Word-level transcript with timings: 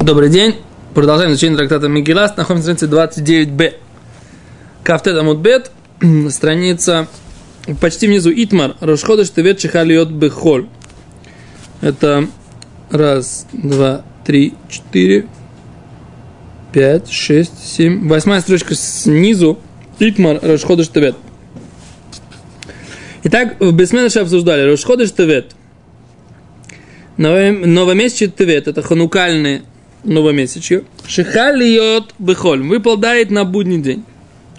Добрый 0.00 0.30
день. 0.30 0.56
Продолжаем 0.94 1.32
изучение 1.32 1.58
трактата 1.58 1.86
Мегилас. 1.86 2.34
Находимся 2.34 2.70
на 2.70 2.76
странице 2.78 3.26
29б. 3.26 3.74
Кафтет 4.82 5.14
Амудбет. 5.14 5.70
Страница 6.30 7.06
почти 7.82 8.06
внизу. 8.06 8.32
Итмар. 8.34 8.76
Рошходыш 8.80 9.28
Тевет 9.28 9.58
Чехалиот 9.58 10.08
Бехоль. 10.08 10.68
Это 11.82 12.26
раз, 12.90 13.46
два, 13.52 14.02
три, 14.24 14.54
четыре, 14.70 15.26
пять, 16.72 17.10
шесть, 17.10 17.62
семь. 17.62 18.08
Восьмая 18.08 18.40
строчка 18.40 18.74
снизу. 18.74 19.58
Итмар 19.98 20.38
Рошходыш 20.40 20.88
Тевет. 20.88 21.16
Итак, 23.24 23.60
в 23.60 23.70
Бесменеше 23.72 24.20
обсуждали 24.20 24.62
Рошходыш 24.62 25.12
Тевет. 25.12 25.54
Новомесячный 27.18 28.28
Тевет– 28.28 28.66
это 28.66 28.80
ханукальный 28.80 29.60
новомесячью. 30.04 30.84
Шихалиот 31.06 32.14
бехоль. 32.18 32.62
Выпадает 32.62 33.30
на 33.30 33.44
будний 33.44 33.80
день. 33.80 34.04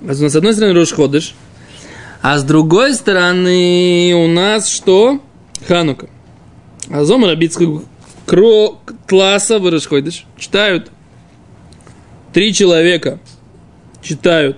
А 0.07 0.13
с 0.13 0.35
одной 0.35 0.53
стороны 0.53 0.73
Рош 0.73 0.91
Ходыш, 0.93 1.35
а 2.21 2.37
с 2.37 2.43
другой 2.43 2.93
стороны 2.93 4.13
у 4.15 4.27
нас 4.27 4.67
что? 4.67 5.19
Ханука. 5.67 6.09
А 6.89 7.03
зома 7.03 7.35
кро 8.25 8.81
класса 9.07 9.59
в 9.59 9.79
Ходыш 9.79 10.25
читают 10.37 10.91
три 12.33 12.53
человека 12.53 13.19
читают 14.01 14.57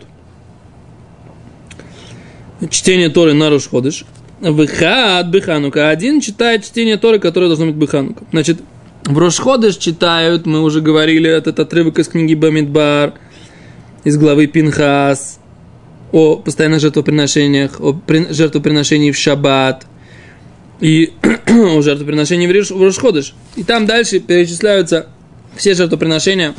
чтение 2.69 3.09
Торы 3.09 3.33
на 3.33 3.49
Рош 3.49 3.67
Ходыш. 3.67 4.05
Выхад 4.39 5.27
Беханука. 5.27 5.89
Один 5.89 6.19
читает 6.19 6.65
чтение 6.65 6.97
Торы, 6.97 7.19
которое 7.19 7.47
должно 7.47 7.67
быть 7.67 7.75
Беханука. 7.75 8.25
Значит, 8.31 8.59
в 9.05 9.17
Рошходыш 9.17 9.77
читают, 9.77 10.45
мы 10.45 10.61
уже 10.61 10.81
говорили, 10.81 11.29
этот 11.29 11.59
отрывок 11.59 11.99
из 11.99 12.07
книги 12.07 12.35
Бамидбар, 12.35 13.13
из 14.03 14.17
главы 14.17 14.47
Пинхас, 14.47 15.39
о 16.11 16.37
постоянных 16.37 16.79
жертвоприношениях, 16.79 17.81
о 17.81 17.99
жертвоприношении 18.29 19.11
в 19.11 19.17
Шаббат 19.17 19.85
и 20.79 21.13
о 21.47 21.81
жертвоприношении 21.81 22.47
в 22.47 22.81
Рошходыш. 22.81 23.33
И 23.55 23.63
там 23.63 23.85
дальше 23.85 24.19
перечисляются 24.19 25.07
все 25.55 25.73
жертвоприношения, 25.73 26.53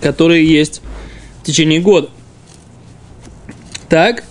которые 0.00 0.46
есть 0.46 0.82
в 1.40 1.46
течение 1.46 1.80
года. 1.80 2.10
Так, 3.88 4.24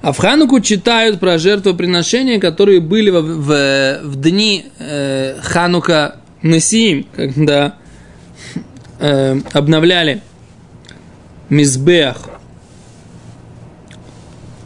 а 0.00 0.12
в 0.12 0.18
Хануку 0.18 0.60
читают 0.60 1.20
про 1.20 1.38
жертвоприношения, 1.38 2.40
которые 2.40 2.80
были 2.80 3.10
в, 3.10 3.20
в, 3.20 4.00
в 4.02 4.20
дни 4.20 4.66
э, 4.78 5.36
Ханука 5.42 6.16
Насиим, 6.42 7.06
когда 7.14 7.76
э, 8.98 9.40
обновляли 9.52 10.22
Мизбех, 11.48 12.16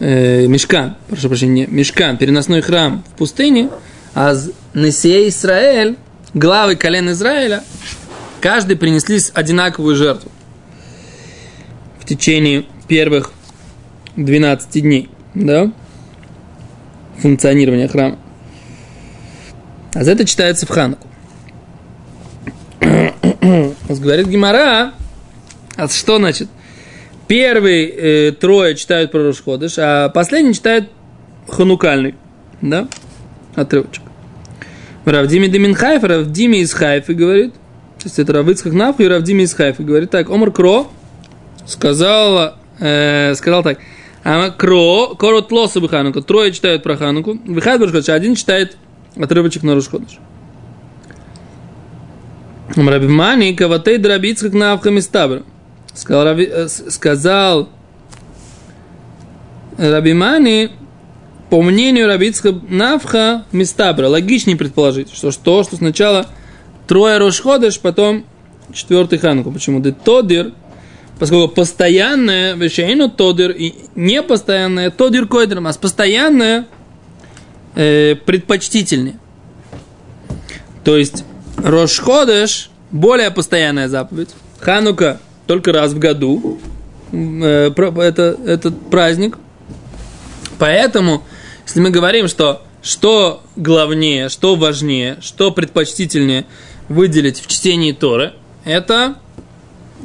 э, 0.01 0.47
Мешкан, 0.47 0.97
прошу 1.09 1.29
прощения, 1.29 1.67
Мешкан, 1.67 2.17
переносной 2.17 2.63
храм 2.63 3.05
в 3.13 3.19
пустыне, 3.19 3.71
а 4.15 4.35
Насия 4.73 5.29
Израиль, 5.29 5.97
главы 6.33 6.77
колен 6.77 7.11
Израиля, 7.11 7.63
каждый 8.41 8.77
принесли 8.77 9.19
одинаковую 9.35 9.97
жертву 9.97 10.31
в 12.01 12.07
течение 12.07 12.65
первых 12.89 13.33
12 14.17 14.83
дней, 14.83 15.11
да, 15.35 15.71
функционирования 17.19 17.89
храма. 17.89 18.19
А 19.95 20.05
за 20.05 20.13
это 20.13 20.25
читается 20.25 20.67
в 20.67 20.69
Хануку. 20.69 21.06
Говорит 23.89 24.29
Гимара, 24.29 24.93
а 25.77 25.89
что 25.89 26.19
значит? 26.19 26.49
Первый 27.29 27.87
э, 27.87 28.33
трое 28.33 28.77
читают 28.77 29.11
про 29.11 29.25
Рошходыш, 29.25 29.75
а 29.79 30.09
последний 30.11 30.55
читает 30.55 30.91
ханукальный, 31.49 32.15
да, 32.61 32.89
отрывочек. 33.55 34.03
Равдими 35.05 35.47
Демин 35.49 35.75
Хайф, 35.75 36.05
Равдими 36.05 36.59
из 36.59 36.73
Хайфы 36.73 37.15
говорит, 37.15 37.53
то 37.55 38.05
есть 38.05 38.19
это 38.19 38.33
Равыцкак 38.33 38.73
Навху 38.73 39.03
и 39.03 39.09
Равдими 39.09 39.43
из 39.43 39.55
Хайфы 39.55 39.83
говорит, 39.83 40.11
так, 40.11 40.31
Омар 40.31 40.53
Кро 40.53 40.91
сказал, 41.67 42.55
э, 42.79 43.35
сказал 43.35 43.63
так, 43.63 43.79
а 44.23 44.51
Кро, 44.51 45.17
Корот 45.17 45.51
Лоса 45.51 45.81
Бхануку, 45.81 46.23
трое 46.23 46.53
читают 46.53 46.83
про 46.83 46.97
Хануку, 46.97 47.39
Рошходыш, 47.47 48.09
один 48.09 48.35
читает 48.37 48.77
отрывочек 49.17 49.63
на 49.63 49.75
Рошходыш. 49.75 50.19
Рабимани 52.77 53.55
каватей 53.55 53.99
драбицкак 53.99 54.53
навха 54.53 54.91
мистабра. 54.91 55.43
Сказал, 55.95 56.25
Раби, 56.25 56.45
э, 56.45 56.69
сказал 56.69 57.71
Рабимани, 59.79 60.71
по 61.51 61.63
мнению 61.63 62.09
Рабицкого 62.09 62.61
Навха, 62.69 63.45
Мистабра, 63.53 64.09
логичнее 64.09 64.57
предположить, 64.57 65.15
что 65.15 65.31
что, 65.31 65.63
что 65.63 65.77
сначала 65.77 66.27
трое 66.87 67.19
Рошходыш, 67.19 67.79
потом 67.79 68.25
четвертый 68.73 69.19
Хануку. 69.19 69.53
Почему? 69.53 69.81
Да 69.81 69.93
Тодир, 69.93 70.53
поскольку 71.19 71.55
постоянное, 71.55 72.55
вещейно 72.55 73.09
Тодир, 73.09 73.53
и 73.53 73.75
непостоянное 73.95 74.91
Тодир 74.91 75.29
Койдером, 75.29 75.69
а 75.69 75.73
постоянное 75.73 76.67
э, 77.77 78.17
предпочтительнее. 78.17 79.19
То 80.85 80.97
есть 80.97 81.25
Рошходеш 81.57 82.71
более 82.91 83.31
постоянная 83.31 83.89
заповедь. 83.89 84.31
Ханука 84.61 85.21
только 85.47 85.73
раз 85.73 85.93
в 85.93 85.99
году. 85.99 86.59
Э, 87.13 87.71
это, 87.71 88.37
этот 88.47 88.91
праздник. 88.91 89.39
Поэтому, 90.59 91.23
если 91.67 91.81
мы 91.81 91.91
говорим, 91.91 92.29
что 92.29 92.63
что 92.83 93.43
главнее, 93.57 94.29
что 94.29 94.55
важнее, 94.55 95.19
что 95.21 95.51
предпочтительнее 95.51 96.47
выделить 96.89 97.41
в 97.41 97.49
чтении 97.49 97.91
Торы, 97.91 98.35
это 98.65 99.17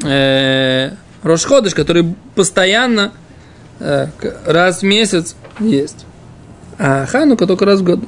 э, 0.04 0.92
Рошходыш, 1.22 1.76
который 1.76 2.16
постоянно 2.34 3.12
э, 3.80 4.08
раз 4.48 4.80
в 4.80 4.84
месяц 4.84 5.36
есть. 5.60 6.06
А 6.80 7.06
Ханука 7.06 7.46
только 7.46 7.66
раз 7.66 7.82
в 7.82 7.84
году. 7.84 8.08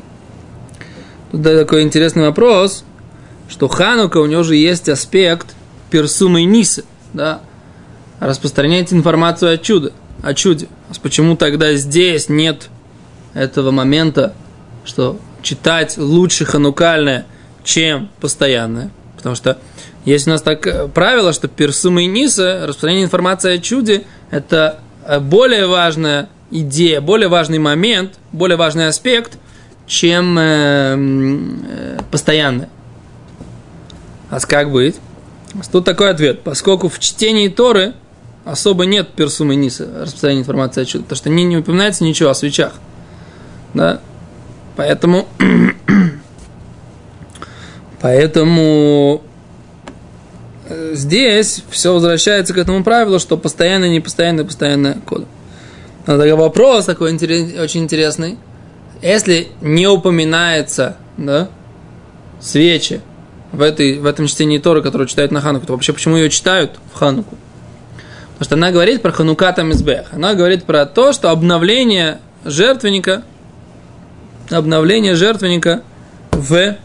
Тут 1.31 1.44
такой 1.44 1.84
интересный 1.84 2.24
вопрос– 2.24 2.84
что 3.53 3.68
Ханука 3.68 4.18
у 4.18 4.25
него 4.25 4.41
же 4.41 4.56
есть 4.56 4.90
аспект 4.90 5.53
персума 5.91 6.41
и 6.41 6.44
нисы, 6.44 6.86
да, 7.14 7.41
распространяет 8.19 8.91
информацию 8.91 9.53
о 9.53 9.58
чуде, 9.59 9.91
о 10.24 10.34
чуде. 10.34 10.68
А 10.90 10.94
почему 11.00 11.38
тогда 11.38 11.75
здесь 11.75 12.30
нет 12.30 12.69
этого 13.36 13.69
момента, 13.69 14.34
что 14.86 15.19
читать 15.44 16.00
лучше 16.00 16.46
ханукальное, 16.46 17.28
чем 17.63 18.09
постоянное? 18.19 18.90
Потому 19.18 19.36
что 19.36 19.59
есть 20.03 20.25
у 20.25 20.31
нас 20.31 20.42
так 20.42 20.66
э, 20.66 20.88
правило, 20.88 21.31
что 21.31 21.47
персума 21.47 22.02
и 22.02 22.08
ниса, 22.08 22.62
распространение 22.63 23.06
информации 23.06 23.53
о 23.53 23.59
чуде, 23.59 24.06
это 24.31 24.80
э, 25.06 25.19
более 25.19 25.68
важная 25.68 26.28
идея, 26.50 27.02
более 27.02 27.28
важный 27.28 27.59
момент, 27.59 28.16
более 28.31 28.58
важный 28.58 28.88
аспект, 28.88 29.38
чем 29.86 30.40
э, 30.40 30.96
э, 30.97 32.00
постоянное. 32.09 32.69
А 34.34 34.40
как 34.40 34.72
быть? 34.72 34.96
Тут 35.72 35.86
такой 35.86 36.10
ответ. 36.10 36.42
Поскольку 36.42 36.90
в 36.90 36.98
чтении 36.98 37.50
Торы 37.50 37.94
особо 38.46 38.88
нет 38.88 39.10
персумы 39.10 39.56
ниса, 39.56 39.88
распространения 40.02 40.42
информации 40.42 40.82
о 40.82 40.86
чуде, 40.86 41.04
потому 41.04 41.18
что 41.18 41.30
не, 41.30 41.44
не 41.44 41.58
упоминается 41.58 42.04
ничего 42.04 42.32
о 42.32 42.34
свечах. 42.34 42.74
Да? 43.76 44.00
Поэтому, 44.76 45.28
поэтому 48.02 49.22
э, 50.68 50.94
здесь 50.96 51.63
все 51.69 51.94
возвращается 51.94 52.56
к 52.56 52.57
этому 52.57 52.84
правилу, 52.84 53.19
что 53.19 53.38
постоянно, 53.38 53.88
непостоянно, 53.88 54.46
постоянно 54.46 54.98
кода. 55.06 55.25
Но 56.07 56.18
такой 56.18 56.34
вопрос 56.34 56.86
такой 56.86 57.13
очень 57.13 57.84
интересный. 57.84 58.40
Если 59.04 59.50
не 59.62 59.88
упоминается 59.88 60.98
да, 61.18 61.50
свечи 62.42 63.00
в, 63.54 63.62
этой, 63.62 64.00
в 64.00 64.06
этом 64.06 64.28
чтении 64.28 64.58
Торы, 64.58 64.82
которую 64.82 65.08
читают 65.08 65.32
на 65.32 65.40
Хануку, 65.40 65.68
то 65.68 65.74
вообще 65.74 65.94
почему 65.94 66.18
ее 66.18 66.30
читают 66.30 66.72
в 66.92 66.98
Хануку? 66.98 67.38
Потому 68.34 68.46
что 68.46 68.56
она 68.56 68.72
говорит 68.72 69.02
про 69.04 69.12
Хануката 69.12 69.62
Мизбех. 69.64 70.08
Она 70.12 70.34
говорит 70.34 70.66
про 70.66 70.86
то, 70.88 71.14
что 71.14 71.30
обновление 71.30 72.20
жертвенника, 72.44 73.24
обновление 74.50 75.16
жертвенника 75.16 75.84
в 76.32 76.78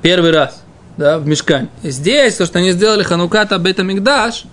первый 0.00 0.30
раз, 0.30 0.62
да, 0.96 1.18
в 1.18 1.26
Мешкане. 1.26 1.68
И 1.82 1.90
здесь 1.90 2.36
то, 2.36 2.46
что 2.46 2.60
они 2.60 2.70
сделали 2.70 3.02
Хануката 3.02 3.58
Бетамикдаш, 3.58 4.44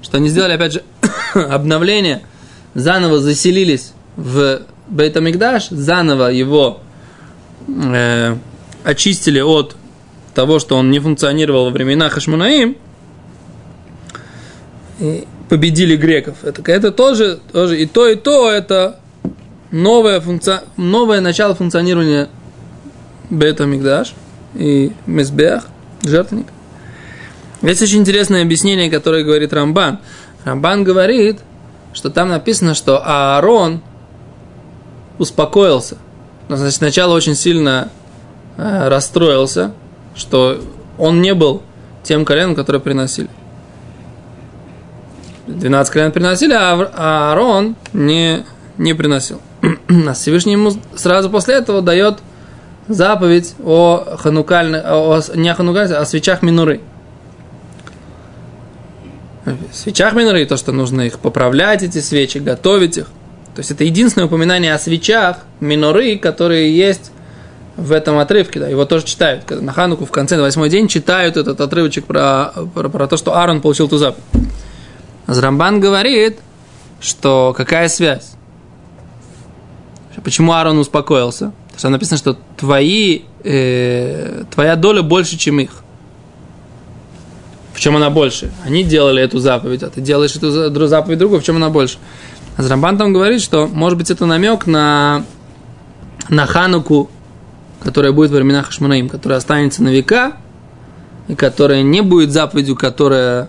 что 0.00 0.16
они 0.16 0.30
сделали, 0.30 0.54
опять 0.54 0.72
же, 0.72 0.82
обновление, 1.34 2.22
заново 2.74 3.20
заселились 3.20 3.92
в 4.16 4.62
Бейтамикдаш, 4.88 5.68
заново 5.68 6.32
его 6.32 6.80
э, 7.68 8.34
очистили 8.82 9.40
от 9.40 9.76
того, 10.36 10.58
что 10.58 10.76
он 10.76 10.90
не 10.90 11.00
функционировал 11.00 11.64
во 11.64 11.70
времена 11.70 12.10
Хашмунаим, 12.10 12.76
победили 15.48 15.96
греков. 15.96 16.44
Это, 16.44 16.62
это 16.70 16.92
тоже, 16.92 17.40
тоже 17.52 17.80
и 17.80 17.86
то, 17.86 18.06
и 18.06 18.16
то 18.16 18.50
это 18.50 19.00
новое, 19.70 20.20
функци... 20.20 20.60
новое 20.76 21.22
начало 21.22 21.54
функционирования 21.54 22.28
Бета 23.30 23.64
Мигдаш 23.64 24.12
и 24.54 24.92
Мезбех, 25.06 25.64
жертвенник. 26.02 26.48
Есть 27.62 27.80
очень 27.80 28.00
интересное 28.00 28.42
объяснение, 28.42 28.90
которое 28.90 29.24
говорит 29.24 29.54
Рамбан. 29.54 30.00
Рамбан 30.44 30.84
говорит, 30.84 31.40
что 31.94 32.10
там 32.10 32.28
написано, 32.28 32.74
что 32.74 33.02
Аарон 33.02 33.80
успокоился. 35.18 35.96
Значит, 36.48 36.74
сначала 36.74 37.14
очень 37.14 37.34
сильно 37.34 37.88
э, 38.58 38.88
расстроился, 38.88 39.72
что 40.16 40.60
он 40.98 41.20
не 41.20 41.34
был 41.34 41.62
тем 42.02 42.24
коленом, 42.24 42.54
которое 42.54 42.78
приносили. 42.78 43.28
12 45.46 45.92
колен 45.92 46.12
приносили, 46.12 46.54
а, 46.54 46.90
а 46.94 47.30
Аарон 47.30 47.76
не, 47.92 48.44
не 48.78 48.94
приносил. 48.94 49.40
А 50.08 50.14
Всевышний 50.14 50.52
ему 50.52 50.72
сразу 50.96 51.30
после 51.30 51.54
этого 51.54 51.82
дает 51.82 52.18
заповедь 52.88 53.54
о 53.64 54.16
ханукальных, 54.18 54.82
о, 54.84 55.20
не 55.34 55.48
о 55.48 55.54
ханукальных, 55.54 55.96
а 55.96 56.00
о 56.00 56.06
свечах 56.06 56.42
минуры. 56.42 56.80
Свечах 59.72 60.14
минуры, 60.14 60.44
то, 60.46 60.56
что 60.56 60.72
нужно 60.72 61.02
их 61.02 61.20
поправлять, 61.20 61.82
эти 61.84 61.98
свечи, 61.98 62.38
готовить 62.38 62.98
их. 62.98 63.06
То 63.54 63.60
есть 63.60 63.70
это 63.70 63.84
единственное 63.84 64.26
упоминание 64.26 64.74
о 64.74 64.78
свечах 64.78 65.38
миноры, 65.60 66.18
которые 66.18 66.76
есть 66.76 67.12
в 67.76 67.92
этом 67.92 68.18
отрывке. 68.18 68.60
Да, 68.60 68.68
его 68.68 68.84
тоже 68.84 69.04
читают. 69.04 69.44
Когда 69.44 69.62
на 69.62 69.72
Хануку 69.72 70.06
в 70.06 70.10
конце, 70.10 70.36
на 70.36 70.42
восьмой 70.42 70.70
день, 70.70 70.88
читают 70.88 71.36
этот 71.36 71.60
отрывочек 71.60 72.06
про, 72.06 72.52
про, 72.74 72.88
про 72.88 73.06
то, 73.06 73.16
что 73.16 73.36
Аарон 73.36 73.60
получил 73.60 73.88
ту. 73.88 73.98
Азрамбан 75.26 75.80
говорит, 75.80 76.38
что 77.00 77.54
какая 77.56 77.88
связь? 77.88 78.32
Почему 80.24 80.52
Аарон 80.52 80.78
успокоился? 80.78 81.52
Потому 81.66 81.78
что 81.78 81.88
написано, 81.90 82.18
что 82.18 82.38
твои, 82.56 83.22
э, 83.44 84.44
твоя 84.54 84.76
доля 84.76 85.02
больше, 85.02 85.36
чем 85.36 85.60
их. 85.60 85.70
В 87.74 87.80
чем 87.80 87.96
она 87.96 88.08
больше? 88.08 88.50
Они 88.64 88.82
делали 88.82 89.22
эту 89.22 89.38
заповедь, 89.38 89.82
а 89.82 89.90
ты 89.90 90.00
делаешь 90.00 90.34
эту 90.34 90.86
заповедь 90.86 91.18
другую, 91.18 91.42
в 91.42 91.44
чем 91.44 91.56
она 91.56 91.68
больше? 91.68 91.98
Азрамбан 92.56 92.96
там 92.96 93.12
говорит, 93.12 93.42
что, 93.42 93.66
может 93.66 93.98
быть, 93.98 94.10
это 94.10 94.24
намек 94.24 94.66
на, 94.66 95.26
на 96.30 96.46
Хануку, 96.46 97.10
которая 97.82 98.12
будет 98.12 98.30
в 98.30 98.34
временах 98.34 98.66
Хашманаим, 98.66 99.08
которая 99.08 99.38
останется 99.38 99.82
на 99.82 99.88
века, 99.88 100.34
и 101.28 101.34
которая 101.34 101.82
не 101.82 102.02
будет 102.02 102.30
заповедью, 102.30 102.76
которая 102.76 103.48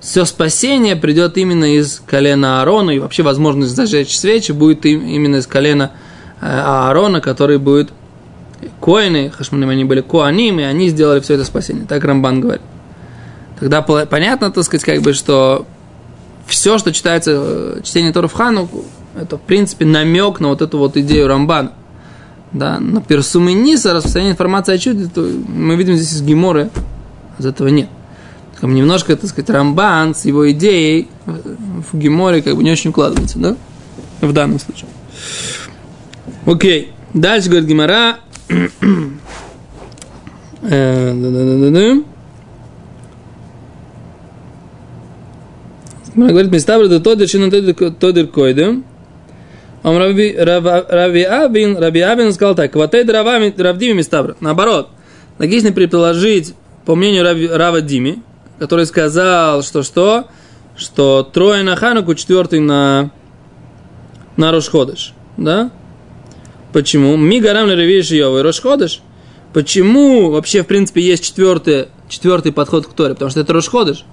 все 0.00 0.24
спасение 0.24 0.96
придет 0.96 1.36
именно 1.36 1.76
из 1.76 2.00
колена 2.06 2.60
Аарона, 2.60 2.90
и 2.92 2.98
вообще 2.98 3.22
возможность 3.22 3.74
зажечь 3.74 4.16
свечи 4.16 4.52
будет 4.52 4.86
именно 4.86 5.36
из 5.36 5.46
колена 5.46 5.92
э, 6.40 6.46
Аарона, 6.46 7.20
который 7.20 7.58
будет 7.58 7.90
коины, 8.80 9.30
хашманим 9.30 9.70
они 9.70 9.84
были 9.84 10.00
коаним, 10.00 10.60
и 10.60 10.62
они 10.62 10.88
сделали 10.88 11.20
все 11.20 11.34
это 11.34 11.44
спасение. 11.44 11.84
Так 11.86 12.04
Рамбан 12.04 12.40
говорит. 12.40 12.62
Тогда 13.58 13.82
понятно, 13.82 14.52
так 14.52 14.64
сказать, 14.64 14.84
как 14.84 15.02
бы, 15.02 15.12
что 15.12 15.66
все, 16.46 16.78
что 16.78 16.92
читается, 16.92 17.32
э, 17.34 17.80
чтение 17.82 18.12
Хануку, 18.12 18.84
это, 19.20 19.36
в 19.36 19.40
принципе, 19.40 19.84
намек 19.84 20.38
на 20.38 20.48
вот 20.48 20.62
эту 20.62 20.78
вот 20.78 20.96
идею 20.96 21.26
Рамбана. 21.26 21.72
Да, 22.52 22.78
но 22.80 23.00
персумы 23.00 23.52
Ниса, 23.52 23.92
распространение 23.92 24.32
информации 24.32 24.74
о 24.74 24.78
чуде, 24.78 25.08
то 25.12 25.20
мы 25.20 25.76
видим 25.76 25.96
здесь 25.96 26.14
из 26.14 26.22
Геморы, 26.22 26.70
из 27.38 27.46
этого 27.46 27.68
нет 27.68 27.88
бы 28.62 28.72
немножко, 28.72 29.14
так 29.16 29.30
сказать, 29.30 29.50
Рамбан 29.50 30.14
с 30.14 30.24
его 30.24 30.50
идеей 30.50 31.08
в 31.26 31.96
Геморе 31.96 32.42
как 32.42 32.56
бы 32.56 32.64
не 32.64 32.72
очень 32.72 32.90
укладывается, 32.90 33.38
да? 33.38 33.56
В 34.20 34.32
данном 34.32 34.58
случае. 34.58 34.88
Окей. 36.44 36.92
Дальше 37.14 37.48
говорит 37.48 37.68
Гемора. 37.68 38.18
Э, 40.60 41.14
говорит, 46.14 46.50
Мистабр 46.50 46.86
это 46.86 46.98
тодер, 46.98 47.28
шина 47.28 47.48
тодер 47.48 48.26
койдем. 48.26 48.84
Он 49.82 49.96
Раби 49.96 50.32
Абин, 51.22 51.76
Раби 51.76 52.00
Абин 52.00 52.32
сказал 52.32 52.54
так, 52.54 52.72
Кватей 52.72 53.04
Равдими 53.04 53.92
Мистабр. 53.92 54.36
Наоборот, 54.40 54.88
логично 55.38 55.72
предположить, 55.72 56.54
по 56.84 56.94
мнению 56.94 57.56
Рава 57.56 57.80
Дими, 57.80 58.22
который 58.58 58.86
сказал, 58.86 59.62
что 59.62 59.82
что? 59.82 60.26
Что 60.76 61.28
трое 61.32 61.62
на 61.62 61.76
Хануку, 61.76 62.14
четвертый 62.14 62.60
на, 62.60 63.10
на 64.36 64.52
Рошходыш. 64.52 65.12
Да? 65.36 65.70
Почему? 66.72 67.16
Мигарам 67.16 67.68
Леревиш 67.68 68.10
Йовы 68.10 68.42
Рошходыш. 68.42 69.00
Почему 69.52 70.30
вообще, 70.30 70.62
в 70.62 70.66
принципе, 70.66 71.00
есть 71.00 71.24
четвертый, 71.24 71.88
четвертый 72.08 72.52
подход 72.52 72.86
к 72.86 72.92
Торе? 72.92 73.14
Потому 73.14 73.30
что 73.30 73.40
это 73.40 73.52
Рошходыш. 73.52 74.04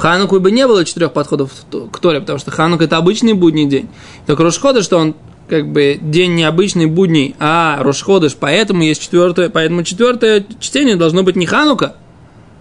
Хануку 0.00 0.40
бы 0.40 0.50
не 0.50 0.66
было 0.66 0.84
четырех 0.84 1.12
подходов 1.12 1.52
к 1.70 1.98
Торе, 1.98 2.20
потому 2.20 2.38
что 2.38 2.50
Ханук 2.50 2.80
это 2.80 2.96
обычный 2.96 3.34
будний 3.34 3.66
день. 3.66 3.88
Только 4.26 4.42
Рошходыш, 4.42 4.84
что 4.84 4.98
он 4.98 5.14
как 5.48 5.70
бы 5.70 5.98
день 6.00 6.34
необычный 6.34 6.86
будний, 6.86 7.36
а 7.38 7.78
Рошходыш, 7.82 8.34
поэтому 8.34 8.82
есть 8.82 9.02
четвертое, 9.02 9.50
поэтому 9.50 9.82
четвертое 9.82 10.46
чтение 10.58 10.96
должно 10.96 11.22
быть 11.22 11.36
не 11.36 11.44
Ханука, 11.44 11.96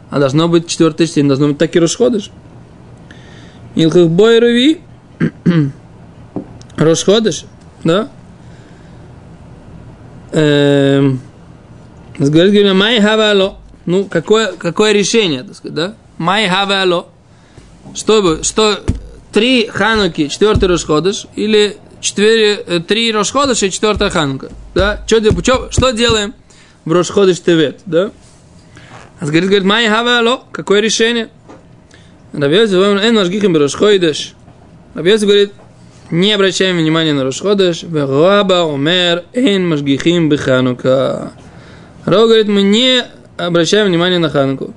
а 0.09 0.19
должно 0.19 0.49
быть 0.49 0.67
четвертое 0.67 1.07
чтение, 1.07 1.29
должно 1.29 1.47
быть 1.47 1.57
так 1.57 1.75
и 1.75 1.79
расходыш. 1.79 2.29
Илхах 3.75 4.09
Бойрови, 4.09 4.81
расходыш, 6.75 7.45
да? 7.83 8.09
Эм, 10.31 11.21
говорит, 12.17 12.73
май 12.73 12.99
хавало. 12.99 13.57
Ну, 13.85 14.05
какое, 14.05 14.51
какое 14.53 14.91
решение, 14.91 15.43
так 15.43 15.55
сказать, 15.55 15.75
да? 15.75 15.93
Май 16.17 16.47
хавало. 16.47 17.07
Что, 17.95 18.43
что 18.43 18.79
три 19.31 19.67
хануки, 19.67 20.27
четвертый 20.27 20.69
расходыш, 20.69 21.27
или 21.35 21.77
четыре, 22.01 22.55
э, 22.55 22.79
три 22.79 23.11
расходыша 23.11 23.67
и 23.67 23.71
четвертая 23.71 24.09
ханука, 24.09 24.51
да? 24.73 25.03
Что, 25.07 25.21
что, 25.41 25.71
что 25.71 25.91
делаем 25.91 26.33
в 26.85 26.93
расходыш 26.93 27.39
тевет, 27.39 27.81
да? 27.85 28.11
А 29.19 29.25
говорит, 29.25 29.45
говорит, 29.45 29.63
май 29.63 29.87
хава 29.87 30.19
алло, 30.19 30.43
какое 30.51 30.79
решение? 30.79 31.29
Рабьёзи, 32.31 32.75
эн 32.75 33.15
машгихим 33.15 33.53
берошхойдеш. 33.53 34.33
Рабьёзи 34.93 35.25
говорит, 35.25 35.53
не 36.11 36.33
обращаем 36.33 36.77
внимания 36.77 37.13
на 37.13 37.23
Рошходеш, 37.23 37.83
Раба 37.83 38.63
умер 38.63 39.25
эн 39.33 39.67
машгихим 39.67 40.29
биханука. 40.29 41.33
Раба 42.05 42.25
говорит, 42.25 42.47
мы 42.47 42.61
не 42.63 43.03
обращаем 43.37 43.87
внимания 43.87 44.19
на 44.19 44.29
Хануку. 44.29 44.73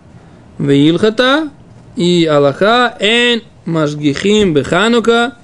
Веилхата 0.59 1.51
и 1.97 2.25
Аллаха 2.27 2.97
эн 3.01 3.43
машгихим 3.65 4.55
биханука 4.55 5.37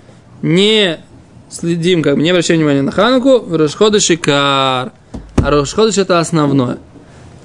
не 0.42 1.00
следим, 1.50 2.02
как 2.02 2.16
бы 2.16 2.22
не 2.22 2.30
обращаем 2.30 2.60
внимания 2.60 2.82
на 2.82 2.92
Хануку, 2.92 3.38
в 3.38 3.56
Рошходеш 3.56 4.08
кар. 4.20 4.92
А 5.36 5.50
Рошходеш 5.50 5.98
это 5.98 6.18
основное. 6.18 6.78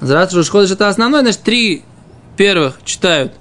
Раз 0.00 0.34
Рушходыш 0.34 0.70
это 0.70 0.88
основной, 0.88 1.20
значит, 1.20 1.40
три 1.42 1.82
первых 2.36 2.80
читают 2.84 3.32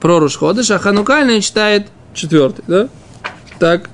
про 0.00 0.18
Рушходыш, 0.18 0.70
а 0.70 0.78
Ханукальный 0.78 1.40
читает 1.40 1.86
четвертый, 2.14 2.64
да? 2.66 2.88
Так. 3.58 3.88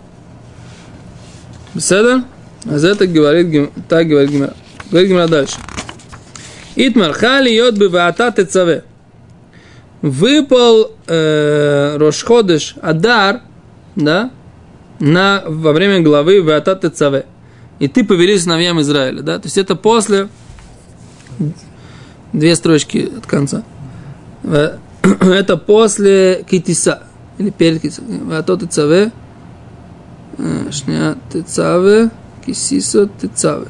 Беседа? 1.75 2.25
А 2.67 2.79
за 2.79 2.89
это 2.89 3.07
говорит, 3.07 3.71
так 3.89 4.07
говорит 4.07 4.31
Гимара. 4.31 4.55
Говорит 4.91 5.11
Гимара 5.11 5.29
дальше. 5.29 5.57
Итмар 6.77 7.13
хали 7.13 7.51
йод 7.51 7.77
бы 7.77 7.89
ваата 7.89 8.33
тецаве. 8.33 8.85
Выпал 10.05 10.91
э, 11.07 11.97
Рошходыш 11.97 12.75
Адар, 12.83 13.41
да, 13.97 14.31
на, 15.01 15.43
во 15.47 15.73
время 15.73 16.01
главы 16.01 16.43
Ваата 16.43 16.77
Тецаве. 16.77 17.25
И 17.79 17.89
ты 17.89 18.05
повели 18.05 18.39
сыновьям 18.39 18.79
Израиля, 18.83 19.23
да, 19.23 19.39
то 19.39 19.47
есть 19.47 19.57
это 19.57 19.77
после 19.77 20.29
две 22.35 22.55
строчки 22.55 23.11
от 23.17 23.27
конца. 23.27 23.65
Это 24.43 25.57
после 25.57 26.45
китиса, 26.51 27.05
или 27.39 27.49
перед 27.49 27.81
китиса. 27.81 28.03
А 28.31 28.43
то 28.43 28.59
тецаве, 28.59 29.11
шня 30.71 31.17
тецаве, 31.33 32.11
кисисо 32.45 33.09
тецаве. 33.21 33.69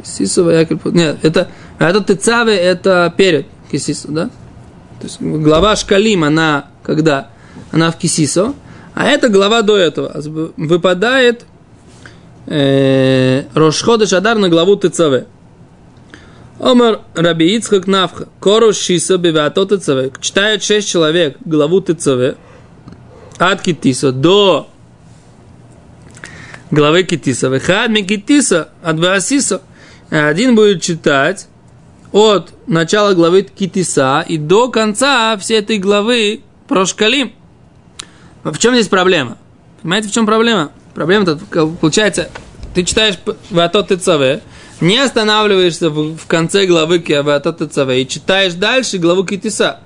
Кисисо 0.00 0.44
ваякель 0.44 0.78
Нет, 0.92 1.18
это, 1.22 1.48
это 1.80 2.04
тецаве, 2.04 2.54
это 2.54 3.12
перед 3.16 3.46
кисисо, 3.68 4.12
да? 4.12 4.30
То 5.00 5.04
есть 5.04 5.20
глава 5.20 5.76
Шкалим, 5.76 6.24
она 6.24 6.66
когда? 6.82 7.28
Она 7.72 7.90
в 7.90 7.98
кисисо, 7.98 8.54
а 8.94 9.06
это 9.06 9.28
глава 9.28 9.62
до 9.62 9.76
этого. 9.76 10.12
Выпадает 10.56 11.44
э, 12.46 13.44
Рошхода 13.54 14.06
Шадар 14.06 14.38
на 14.38 14.48
главу 14.48 14.76
Тецаве. 14.76 15.26
Омар 16.58 17.00
Раби 17.14 17.54
Ицхак 17.56 17.86
Навха, 17.86 18.28
Кору 18.40 18.72
Шиса 18.72 19.18
Бевато 19.18 19.66
ТЦВ. 19.66 20.18
Читают 20.20 20.62
шесть 20.62 20.88
человек 20.88 21.36
главу 21.44 21.82
ТЦВ 21.82 22.36
от 23.38 23.60
Китиса 23.60 24.12
до 24.12 24.68
главы 26.70 27.02
Китиса. 27.02 27.48
Вехад 27.48 27.92
Китиса 28.06 28.70
от 28.82 28.98
Васиса. 28.98 29.60
Один 30.08 30.54
будет 30.54 30.80
читать 30.82 31.48
от 32.16 32.54
начала 32.66 33.12
главы 33.12 33.42
Китиса 33.42 34.24
и 34.26 34.38
до 34.38 34.70
конца 34.70 35.36
всей 35.36 35.58
этой 35.58 35.76
главы 35.76 36.40
про 36.66 36.86
Шкалим. 36.86 37.32
В 38.42 38.56
чем 38.58 38.72
здесь 38.72 38.88
проблема? 38.88 39.36
Понимаете, 39.82 40.08
в 40.08 40.12
чем 40.12 40.24
проблема? 40.24 40.70
Проблема-то, 40.94 41.38
получается, 41.78 42.30
ты 42.74 42.84
читаешь 42.84 43.18
Ватот 43.50 43.88
ТЦВ, 43.88 44.42
не 44.80 44.96
останавливаешься 44.96 45.90
в, 45.90 46.16
в 46.16 46.26
конце 46.26 46.64
главы 46.64 47.04
Ватот 47.22 47.58
ТЦВ 47.58 47.90
и 47.90 48.08
читаешь 48.08 48.54
дальше 48.54 48.96
главу 48.96 49.24
Китиса. 49.24 49.80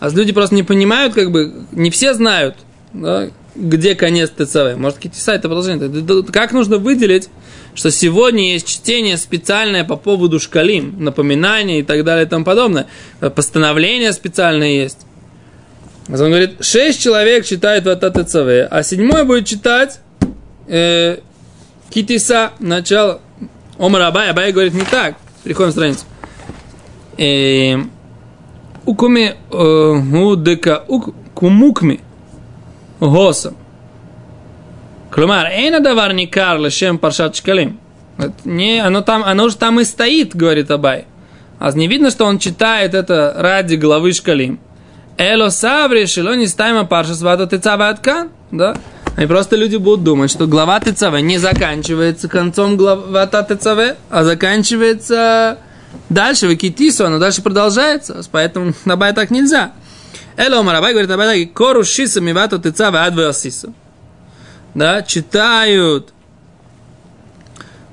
А 0.00 0.08
люди 0.08 0.32
просто 0.32 0.54
не 0.54 0.62
понимают, 0.62 1.12
как 1.12 1.30
бы, 1.30 1.66
не 1.72 1.90
все 1.90 2.14
знают, 2.14 2.56
да, 2.94 3.28
где 3.54 3.94
конец 3.94 4.30
ТЦВ. 4.30 4.76
Может, 4.76 4.98
Китиса 4.98 5.32
это 5.32 5.48
продолжение. 5.48 6.24
Как 6.32 6.52
нужно 6.52 6.78
выделить, 6.78 7.28
что 7.74 7.90
сегодня 7.90 8.52
есть 8.52 8.66
чтение 8.66 9.16
специальное 9.16 9.84
по 9.84 9.96
поводу 9.96 10.40
шкалим, 10.40 10.96
напоминания 11.02 11.80
и 11.80 11.82
так 11.82 12.04
далее 12.04 12.26
и 12.26 12.28
тому 12.28 12.44
подобное. 12.44 12.86
Постановление 13.20 14.12
специальное 14.12 14.70
есть. 14.70 14.98
Он 16.08 16.16
говорит, 16.16 16.62
шесть 16.62 17.00
человек 17.00 17.46
читают 17.46 17.86
в 17.86 17.96
ТЦВ, 17.96 18.68
а 18.70 18.82
седьмой 18.82 19.24
будет 19.24 19.46
читать 19.46 20.00
э, 20.68 21.18
Китиса, 21.90 22.52
начало. 22.58 23.20
Омар 23.78 24.02
Абай, 24.02 24.30
Абай 24.30 24.52
говорит 24.52 24.74
не 24.74 24.84
так. 24.84 25.16
Переходим 25.42 25.70
в 25.70 25.72
страницу. 25.72 26.04
Э, 27.16 27.76
укуми 28.84 29.34
э, 29.50 29.56
удека 29.56 30.84
кумукми 31.34 32.00
госом. 33.10 33.56
Клумар, 35.10 35.46
эйна 35.46 35.80
давар 35.80 36.12
не 36.12 36.26
карле, 36.26 36.70
чем 36.70 36.98
паршат 36.98 37.36
шкалим. 37.36 37.78
Не, 38.44 38.80
оно 38.80 39.00
там, 39.00 39.22
оно 39.24 39.48
же 39.48 39.56
там 39.56 39.80
и 39.80 39.84
стоит, 39.84 40.34
говорит 40.34 40.70
Абай. 40.70 41.06
А 41.58 41.70
не 41.72 41.88
видно, 41.88 42.10
что 42.10 42.24
он 42.24 42.38
читает 42.38 42.94
это 42.94 43.34
ради 43.36 43.76
главы 43.76 44.12
шкалим. 44.12 44.58
Эло 45.16 45.50
саври 45.50 46.06
шило 46.06 46.34
не 46.34 46.46
стайма 46.46 46.84
парша 46.84 47.14
свата 47.14 47.46
тецава 47.46 47.88
аткан. 47.88 48.30
Да? 48.50 48.76
И 49.16 49.26
просто 49.26 49.56
люди 49.56 49.76
будут 49.76 50.02
думать, 50.02 50.30
что 50.30 50.46
глава 50.46 50.80
ТЦВ 50.80 51.20
не 51.20 51.38
заканчивается 51.38 52.28
концом 52.28 52.76
глава 52.76 53.26
ТЦВ, 53.26 53.96
а 54.10 54.24
заканчивается 54.24 55.58
дальше, 56.08 56.48
в 56.48 56.56
Китису, 56.56 57.06
оно 57.06 57.18
дальше 57.18 57.42
продолжается. 57.42 58.20
Поэтому 58.32 58.72
на 58.84 58.96
бай 58.96 59.12
так 59.12 59.30
нельзя. 59.30 59.72
Эло 60.36 60.62
Марабай 60.62 60.92
говорит 60.92 61.10
об 61.10 61.20
этом, 61.20 61.48
кору 61.54 61.84
шиса 61.84 62.20
мивато 62.20 62.58
ТЦВ 62.58 62.94
адвеосиса. 62.94 63.72
Да, 64.74 65.02
читают 65.02 66.12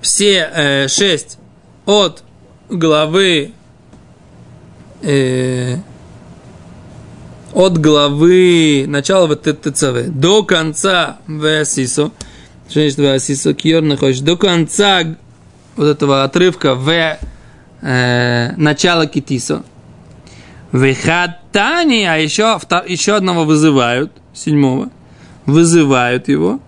все 0.02 0.50
э, 0.52 0.88
шесть 0.88 1.38
от 1.86 2.24
главы 2.70 3.52
э, 5.04 5.78
от 7.54 7.78
главы 7.78 8.86
начала 8.88 9.36
ТЦВ 9.36 10.08
до 10.08 10.44
конца 10.44 11.20
Весисо, 11.28 12.12
Весисо, 12.74 13.54
Кьор 13.54 13.84
находишь, 13.84 14.22
до 14.22 14.38
конца 14.38 15.04
вот 15.76 15.86
этого 15.86 16.24
отрывка 16.24 16.76
в 16.76 17.18
э, 17.82 18.52
начало 18.56 19.06
Китисо. 19.06 19.64
Вехатани, 20.72 22.04
а 22.04 22.16
еще, 22.16 22.60
еще 22.88 23.16
одного 23.16 23.44
вызывают, 23.44 24.12
седьмого, 24.34 24.90
вызывают 25.46 26.28
его, 26.30 26.60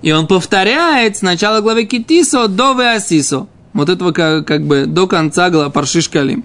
и 0.00 0.10
он 0.10 0.26
повторяет 0.26 1.16
с 1.16 1.22
начала 1.22 1.60
главы 1.60 1.84
Китисо 1.84 2.48
до 2.48 2.72
Веасисо. 2.72 3.46
Вот 3.72 3.88
этого 3.88 4.12
как, 4.12 4.46
как 4.46 4.66
бы 4.66 4.86
до 4.86 5.06
конца 5.06 5.48
главы 5.50 5.70
Паршишкалим. 5.70 6.44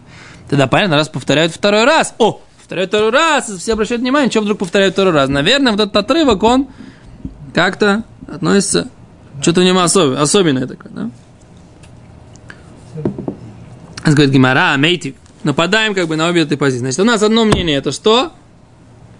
Тогда 0.49 0.67
понятно, 0.67 0.95
раз 0.95 1.09
повторяют 1.09 1.53
второй 1.53 1.85
раз. 1.85 2.13
О, 2.19 2.41
повторяют 2.57 2.91
второй 2.91 3.11
раз, 3.11 3.49
все 3.49 3.73
обращают 3.73 4.01
внимание, 4.01 4.29
что 4.29 4.41
вдруг 4.41 4.59
повторяют 4.59 4.93
второй 4.93 5.13
раз. 5.13 5.29
Наверное, 5.29 5.71
вот 5.71 5.81
этот 5.81 5.95
отрывок, 5.95 6.43
он 6.43 6.67
как-то 7.53 8.03
относится, 8.31 8.89
что-то 9.41 9.61
в 9.61 9.63
нем 9.63 9.77
особенное, 9.77 10.21
особенное 10.21 10.67
такое, 10.67 10.91
да? 10.91 11.09
Говорит 14.05 14.29
Гимара, 14.29 14.77
мейти. 14.77 15.15
Нападаем 15.47 15.93
как 15.93 16.09
бы 16.09 16.17
на 16.17 16.27
обе 16.27 16.41
этой 16.41 16.57
позиции. 16.57 16.81
Значит, 16.81 16.99
у 16.99 17.03
нас 17.05 17.23
одно 17.23 17.45
мнение, 17.45 17.77
это 17.77 17.93
что? 17.93 18.33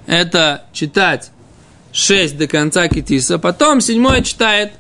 Это 0.08 0.66
читать 0.74 1.32
6 1.94 2.38
до 2.38 2.48
конца 2.48 2.90
Китиса, 2.90 3.40
потом 3.40 3.80
седьмое 3.80 4.22
читает 4.24 4.74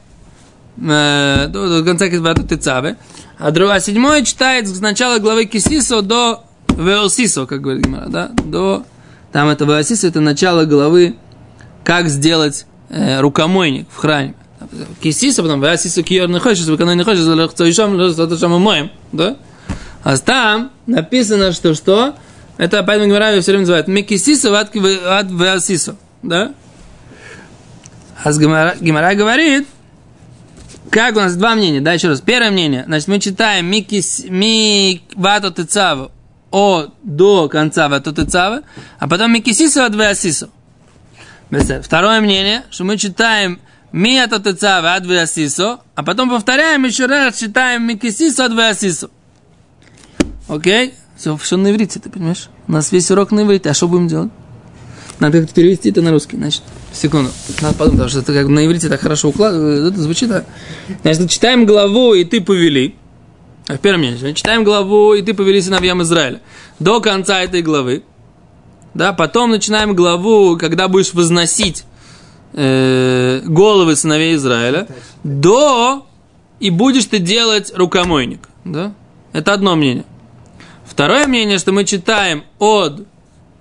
э, 0.78 1.48
до, 1.48 1.80
до 1.80 1.86
конца 1.86 2.10
Китиса, 2.10 2.98
а 3.40 3.52
другое 3.52 3.80
седьмое 3.80 4.26
читает 4.26 4.68
с 4.68 4.82
начала 4.82 5.20
главы 5.20 5.46
Кисиса 5.46 6.02
до 6.02 6.44
Веосисо, 6.68 7.46
как 7.46 7.62
говорит 7.62 7.86
Гимара, 7.86 8.10
да, 8.10 8.32
до... 8.44 8.84
Там 9.32 9.48
это 9.48 9.64
Веосисо, 9.64 10.08
это 10.08 10.20
начало 10.20 10.66
главы, 10.66 11.16
как 11.86 12.10
сделать 12.10 12.66
э, 12.90 13.22
рукомойник 13.22 13.88
в 13.90 13.96
храме. 13.96 14.36
Кисиса, 15.02 15.44
потом 15.44 15.62
Веосисо 15.62 16.04
киор 16.04 16.28
не 16.28 16.40
хочешь, 16.40 16.66
вы 16.66 16.94
не 16.94 17.04
хочешь, 17.06 17.24
это 17.24 18.38
что 18.38 18.50
мы 18.50 18.60
моем, 18.60 18.92
да? 19.14 19.38
А 20.08 20.18
там 20.18 20.72
написано, 20.86 21.52
что 21.52 21.74
что? 21.74 22.16
Это 22.58 22.82
поэтому 22.82 23.10
Гимара 23.10 23.42
все 23.42 23.52
время 23.52 23.64
называют 23.64 23.90
Мекисисо 23.90 24.58
от 24.58 24.74
Веосисо, 24.74 25.98
да? 26.24 26.54
А 28.24 28.32
Гимара, 28.32 29.16
говорит, 29.16 29.68
как 30.92 31.18
у 31.18 31.20
нас 31.20 31.36
два 31.36 31.56
мнения, 31.56 31.82
да, 31.82 31.92
еще 31.92 32.08
раз. 32.08 32.22
Первое 32.22 32.52
мнение, 32.52 32.86
значит, 32.88 33.10
мы 33.10 33.20
читаем 33.20 33.66
Микис, 33.66 34.24
ми 34.30 35.04
вато 35.14 35.52
тецаву 35.52 36.10
о 36.52 36.86
до 37.04 37.50
конца 37.50 37.90
Ватутыцава, 37.90 38.62
а 39.00 39.10
потом 39.10 39.34
Микисису 39.34 39.84
от 39.84 39.94
Веасису. 39.94 40.50
Второе 41.84 42.22
мнение, 42.22 42.64
что 42.70 42.86
мы 42.86 42.96
читаем 42.98 43.60
Ми 43.92 44.20
от 44.20 44.32
Отыцава 44.32 44.96
от 44.96 45.06
Веасису, 45.06 45.80
а 45.96 46.04
потом 46.04 46.30
повторяем 46.30 46.86
еще 46.86 47.08
раз, 47.08 47.38
читаем 47.38 47.84
Микисису 47.84 48.44
от 48.44 48.54
Веасису. 48.54 49.12
Окей? 50.48 50.94
Все, 51.16 51.36
все 51.38 51.58
на 51.58 51.72
иврите, 51.72 52.00
ты 52.00 52.10
понимаешь? 52.10 52.50
У 52.68 52.72
нас 52.72 52.92
весь 52.92 53.10
урок 53.12 53.32
на 53.32 53.42
иврите, 53.42 53.70
а 53.70 53.74
что 53.74 53.88
будем 53.88 54.08
делать? 54.08 54.32
Надо 55.20 55.40
как-то 55.40 55.56
перевести 55.56 55.90
это 55.90 56.02
на 56.02 56.12
русский, 56.12 56.38
значит. 56.38 56.62
Секунду. 56.94 57.32
Надо 57.62 57.76
подумать, 57.76 57.92
потому 57.94 58.10
что 58.10 58.20
это 58.20 58.34
как 58.34 58.48
на 58.48 58.66
иврите 58.66 58.88
так 58.88 59.02
хорошо 59.02 59.30
укладывается. 59.30 59.88
Это 59.88 60.02
звучит, 60.02 60.30
да? 60.30 60.44
Значит, 61.02 61.30
читаем 61.32 61.66
главу, 61.66 62.14
и 62.14 62.24
ты 62.24 62.40
повели. 62.40 62.96
В 63.68 63.78
первом 63.80 64.02
месте. 64.02 64.34
Читаем 64.34 64.64
главу, 64.64 65.14
и 65.16 65.22
ты 65.22 65.34
повели 65.34 65.60
сыновьям 65.60 66.02
Израиля. 66.04 66.42
До 66.80 67.02
конца 67.02 67.42
этой 67.42 67.62
главы. 67.62 68.04
Да, 68.94 69.12
потом 69.12 69.52
начинаем 69.52 69.96
главу, 69.96 70.56
когда 70.58 70.88
будешь 70.88 71.14
возносить 71.14 71.84
э, 72.54 73.42
головы 73.44 73.96
сыновей 73.96 74.36
Израиля. 74.36 74.88
До 75.24 76.06
и 76.60 76.70
будешь 76.70 77.06
ты 77.06 77.20
делать 77.20 77.72
рукомойник. 77.76 78.48
Да? 78.64 78.94
Это 79.34 79.54
одно 79.54 79.76
мнение. 79.76 80.06
Второе 80.98 81.28
мнение, 81.28 81.60
что 81.60 81.74
мы 81.74 81.86
читаем 81.86 82.44
от 82.58 83.06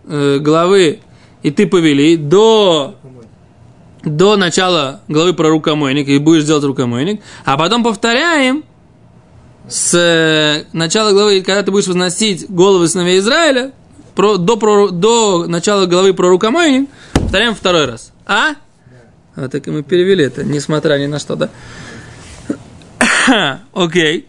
э, 0.07 0.39
главы 0.39 1.01
и 1.43 1.51
ты 1.51 1.67
повели 1.67 2.17
до, 2.17 2.95
до 4.03 4.39
начала 4.39 5.03
главы 5.07 5.35
про 5.35 5.51
рукомойник, 5.51 6.09
и 6.09 6.17
будешь 6.17 6.45
делать 6.45 6.65
рукомойник, 6.65 7.21
а 7.45 7.59
потом 7.59 7.85
повторяем 7.85 8.65
с 9.69 9.93
э, 9.93 10.65
начала 10.73 11.13
главы, 11.13 11.43
когда 11.43 11.63
ты 11.63 11.71
будешь 11.71 11.89
возносить 11.89 12.49
головы 12.49 12.89
сыновей 12.89 13.19
Израиля, 13.19 13.73
про, 14.15 14.39
до, 14.39 14.57
про, 14.57 14.89
до 14.89 15.47
начала 15.47 15.85
главы 15.85 16.15
про 16.15 16.31
рукомойник, 16.31 16.89
повторяем 17.13 17.55
второй 17.55 17.85
раз. 17.85 18.13
А? 18.25 18.55
Да. 18.55 19.43
Вот 19.43 19.53
так 19.53 19.69
и 19.69 19.71
мы 19.71 19.83
перевели 19.83 20.25
это, 20.25 20.43
несмотря 20.43 20.97
ни 20.97 21.05
на 21.05 21.19
что, 21.19 21.37
да? 21.37 21.51
Окей. 23.75 24.27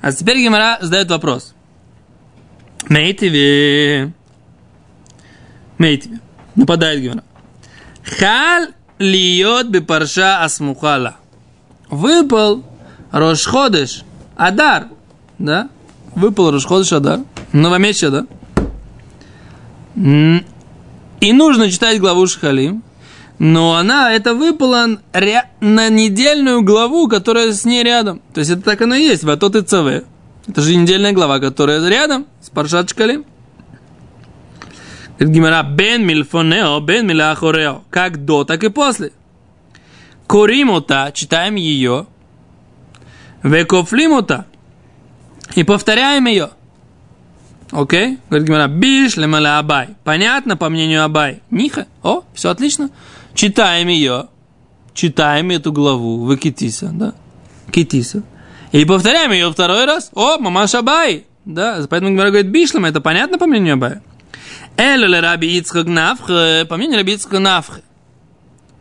А 0.00 0.12
теперь 0.12 0.36
Гимара 0.38 0.78
задает 0.80 1.10
вопрос. 1.10 1.54
Мейтиве. 2.88 4.12
Мейтиве. 5.78 6.20
Нападает 6.54 7.00
Гимара. 7.00 7.24
Хал 8.02 8.68
льет 8.98 9.70
бы 9.70 9.80
парша 9.80 10.42
асмухала. 10.42 11.16
Выпал 11.88 12.64
Рошходыш, 13.10 14.04
Адар, 14.36 14.88
да? 15.38 15.68
Выпал 16.14 16.50
Рошходыш 16.50 16.92
Адар, 16.92 17.20
новомесячие, 17.52 18.10
да? 18.10 18.26
И 21.20 21.32
нужно 21.32 21.70
читать 21.70 22.00
главу 22.00 22.26
Шхалим, 22.26 22.82
но 23.38 23.74
она, 23.76 24.12
это 24.12 24.34
выпало 24.34 24.98
на 25.60 25.88
недельную 25.88 26.62
главу, 26.62 27.08
которая 27.08 27.52
с 27.52 27.64
ней 27.64 27.82
рядом. 27.82 28.22
То 28.32 28.40
есть 28.40 28.50
это 28.50 28.62
так 28.62 28.80
оно 28.82 28.94
и 28.94 29.02
есть, 29.02 29.22
в 29.22 29.36
тот 29.36 29.54
и 29.56 29.62
ЦВ. 29.62 30.04
Это 30.46 30.60
же 30.60 30.74
недельная 30.74 31.12
глава, 31.12 31.38
которая 31.38 31.86
рядом 31.88 32.26
с 32.40 32.50
Паршат 32.50 32.90
Шкалим. 32.90 33.24
Гимара, 35.20 35.62
бен 35.62 36.04
мильфонео, 36.04 36.80
бен 36.80 37.06
миляхорео. 37.06 37.84
Как 37.90 38.24
до, 38.24 38.44
так 38.44 38.64
и 38.64 38.68
после. 38.68 39.12
Коримота, 40.26 41.12
читаем 41.14 41.54
ее. 41.54 42.06
Векофлимота. 43.42 44.46
И 45.54 45.62
повторяем 45.62 46.26
ее. 46.26 46.50
Окей? 47.70 48.18
Говорит 48.28 48.48
Гимара, 48.48 48.68
биш 48.68 49.16
абай. 49.16 49.90
Понятно, 50.04 50.56
по 50.56 50.68
мнению 50.68 51.04
Абай. 51.04 51.40
Ниха. 51.50 51.86
О, 52.02 52.22
все 52.34 52.50
отлично. 52.50 52.90
Читаем 53.34 53.88
ее. 53.88 54.28
Читаем 54.92 55.50
эту 55.50 55.72
главу 55.72 56.24
в 56.24 56.36
Китиса, 56.36 56.90
да? 56.92 57.14
Китиса. 57.70 58.22
И 58.72 58.84
повторяем 58.84 59.32
ее 59.32 59.52
второй 59.52 59.84
раз. 59.84 60.10
О, 60.14 60.38
мамаш 60.38 60.74
Абай. 60.74 61.26
Да, 61.44 61.84
поэтому 61.88 62.12
Гимара 62.12 62.30
говорит, 62.30 62.50
бишлем, 62.50 62.84
это 62.84 63.00
понятно 63.00 63.38
по 63.38 63.46
мнению 63.46 63.74
Абая. 63.74 64.02
Эле 64.76 65.20
раби 65.20 65.58
Ицхак 65.58 65.86
Навх, 65.86 66.26
по 66.26 66.76
мнению 66.76 66.98
раби 66.98 67.12
Ицхак 67.14 67.38
Навх. 67.40 67.80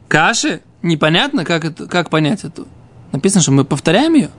Каши, 0.07 0.62
непонятно, 0.81 1.43
как, 1.43 1.65
это, 1.65 1.88
как 1.88 2.10
понять 2.10 2.43
это. 2.43 2.65
Написано, 3.12 3.41
что 3.41 3.51
мы 3.51 3.65
повторяем 3.65 4.13
ее, 4.13 4.29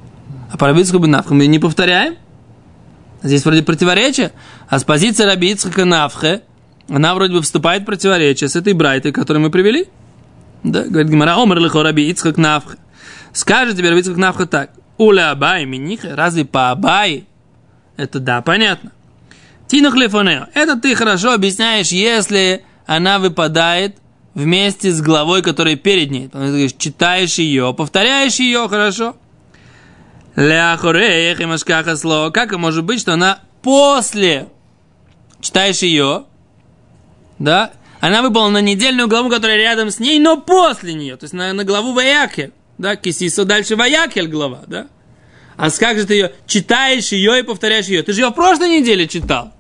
а 0.51 0.57
по 0.57 0.67
раби 0.67 0.81
Ицхаку 0.81 1.07
Навх 1.07 1.31
мы 1.31 1.47
не 1.47 1.59
повторяем. 1.59 2.17
Здесь 3.23 3.45
вроде 3.45 3.63
противоречие, 3.63 4.33
а 4.69 4.79
с 4.79 4.85
позиции 4.85 5.25
раби 5.25 5.53
Ицхака 5.53 5.85
Навхе, 5.85 6.43
она 6.89 7.15
вроде 7.15 7.35
бы 7.35 7.43
вступает 7.43 7.83
в 7.83 7.87
противоречие 7.87 8.49
с 8.49 8.57
этой 8.57 8.73
брайтой, 8.73 9.13
которую 9.13 9.43
мы 9.43 9.51
привели. 9.51 9.87
Да, 10.65 10.85
говорит 10.85 11.11
Гимара, 11.11 11.41
омер 11.41 11.59
лихо 11.59 11.83
раби 11.83 12.09
Ицхак 12.09 12.39
Навхе. 12.39 12.79
Скажет 13.33 13.77
тебе 13.77 13.91
раби 13.91 14.01
Ицхак 14.01 14.17
Навхе 14.17 14.47
так, 14.47 14.71
уля 15.03 15.31
Абай 15.31 15.65
миниха, 15.65 16.15
разве 16.17 16.45
по 16.45 16.71
Абай? 16.71 17.27
Это 17.97 18.21
да, 18.21 18.43
понятно. 18.43 18.93
Тинух 19.67 19.95
лефонео. 19.95 20.47
Это 20.55 20.77
ты 20.77 20.95
хорошо 20.95 21.33
объясняешь, 21.33 21.89
если 21.89 22.65
она 22.87 23.19
выпадает 23.19 23.97
вместе 24.35 24.91
с 24.91 25.01
главой, 25.01 25.43
которая 25.43 25.77
перед 25.77 26.11
ней. 26.11 26.29
Ты 26.29 26.69
читаешь 26.77 27.35
ее, 27.35 27.75
повторяешь 27.77 28.37
ее, 28.37 28.69
хорошо. 28.69 29.17
И 30.37 30.41
слово. 31.97 32.31
Как 32.31 32.53
может 32.57 32.85
быть, 32.85 33.01
что 33.01 33.15
она 33.15 33.41
после 33.63 34.49
читаешь 35.41 35.83
ее, 35.83 36.25
да, 37.39 37.73
она 38.01 38.23
выпала 38.23 38.49
на 38.49 38.61
недельную 38.61 39.09
главу, 39.09 39.29
которая 39.29 39.57
рядом 39.59 39.91
с 39.91 39.99
ней, 39.99 40.19
но 40.19 40.37
после 40.37 40.95
нее, 40.95 41.17
то 41.17 41.25
есть 41.25 41.35
на, 41.35 41.53
на 41.53 41.65
главу 41.65 41.93
Ваякель, 41.93 42.53
да, 42.83 42.97
Кисисо, 42.97 43.45
дальше 43.45 43.77
Ваякель 43.77 44.27
глава, 44.27 44.65
да. 44.67 44.89
А 45.57 45.71
как 45.71 45.99
же 45.99 46.05
ты 46.05 46.15
ее 46.15 46.33
читаешь 46.47 47.13
ее 47.13 47.39
и 47.39 47.43
повторяешь 47.43 47.87
ее? 47.87 48.03
Ты 48.03 48.13
же 48.13 48.23
ее 48.23 48.31
в 48.31 48.33
прошлой 48.33 48.81
неделе 48.81 49.07
читал. 49.07 49.53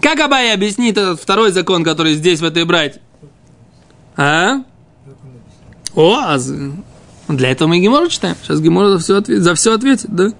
Как 0.00 0.20
Абай 0.20 0.54
объяснит 0.54 0.96
этот 0.96 1.20
второй 1.20 1.50
закон, 1.50 1.82
который 1.82 2.14
здесь, 2.14 2.40
в 2.40 2.44
этой 2.44 2.64
брате? 2.64 3.00
А? 4.16 4.62
О, 5.96 6.14
а 6.16 6.38
для 7.28 7.50
этого 7.50 7.68
мы 7.68 7.80
Гемору 7.80 8.08
читаем. 8.08 8.36
Сейчас 8.42 8.60
Гемора 8.60 8.90
за 8.90 8.98
все, 9.00 9.16
ответ, 9.16 9.42
за 9.42 9.54
все 9.56 9.74
ответит, 9.74 10.08
да? 10.14 10.32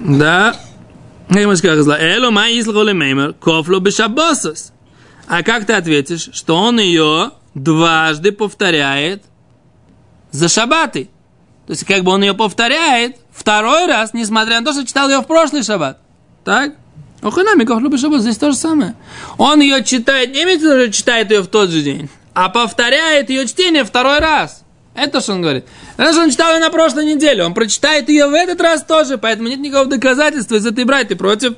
Да. 0.00 0.56
Эло 1.30 2.30
май 2.30 2.62
меймер, 2.62 3.32
кофло 3.34 3.80
бешабосос. 3.80 4.72
А 5.26 5.42
как 5.42 5.64
ты 5.64 5.72
ответишь, 5.72 6.28
что 6.34 6.56
он 6.56 6.78
ее 6.78 7.30
дважды 7.54 8.32
повторяет 8.32 9.24
за 10.30 10.48
шабаты? 10.48 11.10
То 11.66 11.72
есть, 11.72 11.84
как 11.84 12.02
бы 12.02 12.12
он 12.12 12.22
ее 12.22 12.34
повторяет 12.34 13.16
второй 13.30 13.86
раз, 13.86 14.14
несмотря 14.14 14.60
на 14.60 14.66
то, 14.66 14.72
что 14.72 14.86
читал 14.86 15.08
ее 15.10 15.18
в 15.20 15.26
прошлый 15.26 15.62
шаббат. 15.62 15.98
Так? 16.44 16.74
Оханамиков 17.20 17.80
любит 17.80 18.00
шаббат, 18.00 18.22
здесь 18.22 18.38
то 18.38 18.52
же 18.52 18.56
самое. 18.56 18.94
Он 19.36 19.60
ее 19.60 19.84
читает, 19.84 20.32
не 20.32 20.44
имеется 20.44 20.78
виду, 20.78 20.92
читает 20.92 21.30
ее 21.30 21.40
в 21.40 21.48
тот 21.48 21.68
же 21.68 21.82
день, 21.82 22.08
а 22.32 22.48
повторяет 22.48 23.28
ее 23.28 23.46
чтение 23.46 23.84
второй 23.84 24.18
раз. 24.20 24.62
Это 24.94 25.20
что 25.20 25.34
он 25.34 25.42
говорит. 25.42 25.64
Это 25.96 26.12
что 26.12 26.22
он 26.22 26.30
читал 26.30 26.54
ее 26.54 26.60
на 26.60 26.70
прошлой 26.70 27.04
неделе. 27.04 27.44
Он 27.44 27.54
прочитает 27.54 28.08
ее 28.08 28.26
в 28.26 28.34
этот 28.34 28.60
раз 28.60 28.82
тоже, 28.82 29.16
поэтому 29.18 29.48
нет 29.48 29.60
никакого 29.60 29.86
доказательства 29.86 30.56
из 30.56 30.66
этой 30.66 30.84
брать. 30.84 31.08
Ты 31.08 31.16
против 31.16 31.54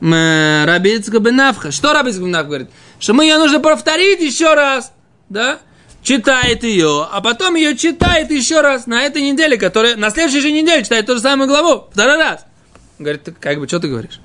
Рабицка 0.00 1.18
Бенавха. 1.18 1.70
Что 1.70 1.94
Рабицка 1.94 2.22
Бенавха 2.22 2.46
говорит? 2.46 2.70
Что 2.98 3.14
мы 3.14 3.24
ее 3.24 3.38
нужно 3.38 3.60
повторить 3.60 4.20
еще 4.20 4.52
раз. 4.52 4.92
Да? 5.30 5.60
Читает 6.04 6.62
ее, 6.62 7.08
а 7.10 7.20
потом 7.20 7.56
ее 7.56 7.76
читает 7.76 8.30
еще 8.30 8.60
раз 8.60 8.86
на 8.86 9.02
этой 9.02 9.22
неделе, 9.22 9.56
которая 9.56 9.96
на 9.96 10.10
следующей 10.10 10.40
же 10.40 10.52
неделе 10.52 10.84
читает 10.84 11.06
ту 11.06 11.14
же 11.14 11.20
самую 11.20 11.48
главу. 11.48 11.88
Второй 11.90 12.18
раз. 12.18 12.44
Говорит, 13.00 13.28
как 13.40 13.58
бы, 13.58 13.66
что 13.66 13.80
ты 13.80 13.88
говоришь? 13.88 14.20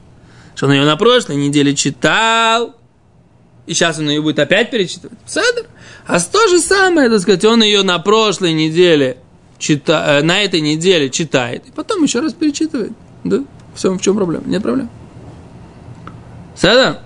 что 0.60 0.66
он 0.66 0.74
ее 0.74 0.84
на 0.84 0.98
прошлой 0.98 1.38
неделе 1.38 1.74
читал, 1.74 2.76
и 3.66 3.74
сейчас 3.74 3.98
он 3.98 4.10
ее 4.10 4.22
будет 4.22 4.40
опять 4.40 4.70
перечитывать. 4.70 5.18
Седр. 5.26 5.68
А 6.06 6.20
то 6.20 6.50
же 6.50 6.60
самое, 6.60 7.10
так 7.10 7.22
сказать, 7.22 7.46
он 7.46 7.64
ее 7.64 7.82
на 7.82 7.98
прошлой 8.00 8.52
неделе, 8.52 9.20
чита, 9.58 10.20
э, 10.20 10.22
на 10.22 10.42
этой 10.42 10.60
неделе 10.60 11.10
читает, 11.10 11.64
и 11.66 11.72
потом 11.72 12.04
еще 12.04 12.20
раз 12.20 12.34
перечитывает. 12.34 12.92
Да? 13.24 13.46
Все, 13.74 13.94
в 13.94 14.02
чем 14.02 14.18
проблема? 14.18 14.44
Нет 14.48 14.62
проблем. 14.62 14.90
Седр? 16.58 16.98